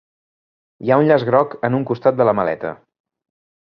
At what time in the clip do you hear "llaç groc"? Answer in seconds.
1.11-1.53